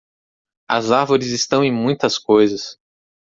As 0.67 0.89
árvores 0.91 1.27
estão 1.27 1.63
em 1.63 1.71
muitas 1.71 2.17
coisas. 2.17 2.79